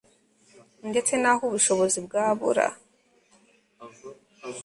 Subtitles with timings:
[0.89, 2.65] ndetse n aho ubushobozi bwabura